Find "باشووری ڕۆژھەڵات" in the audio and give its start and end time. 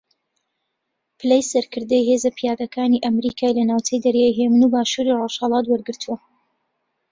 4.73-5.65